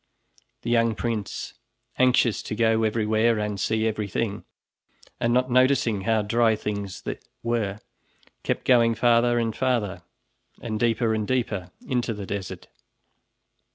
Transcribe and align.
The 0.63 0.71
young 0.71 0.95
prince 0.95 1.53
anxious 1.99 2.41
to 2.41 2.55
go 2.55 2.81
everywhere 2.81 3.37
and 3.37 3.59
see 3.59 3.85
everything 3.85 4.45
and 5.19 5.31
not 5.31 5.51
noticing 5.51 6.01
how 6.01 6.23
dry 6.23 6.55
things 6.55 7.03
were, 7.43 7.79
kept 8.41 8.65
going 8.65 8.95
farther 8.95 9.37
and 9.37 9.55
farther, 9.55 10.01
and 10.59 10.79
deeper 10.79 11.13
and 11.13 11.27
deeper, 11.27 11.69
into 11.85 12.15
the 12.15 12.25
desert. 12.25 12.65